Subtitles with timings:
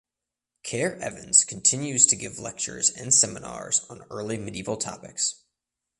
[0.63, 5.43] Care Evans continues to give lectures and seminars on early medieval topics.